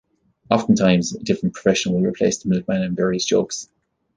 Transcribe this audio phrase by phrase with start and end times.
[0.49, 3.69] Oftentimes, a different profession will replace the milkman in various jokes.